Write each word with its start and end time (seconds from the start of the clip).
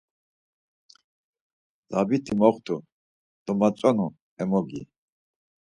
Zabit̆i 1.91 2.33
moxt̆u 2.39 2.75
domatzonu 3.45 4.07
emogi. 4.41 4.81